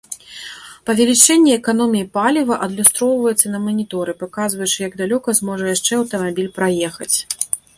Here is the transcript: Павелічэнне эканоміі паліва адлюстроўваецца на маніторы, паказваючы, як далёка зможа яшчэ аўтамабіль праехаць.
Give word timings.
Павелічэнне 0.89 1.51
эканоміі 1.59 2.07
паліва 2.17 2.57
адлюстроўваецца 2.67 3.47
на 3.57 3.61
маніторы, 3.67 4.11
паказваючы, 4.25 4.75
як 4.87 4.99
далёка 5.03 5.29
зможа 5.41 5.65
яшчэ 5.75 5.93
аўтамабіль 6.03 6.53
праехаць. 6.57 7.15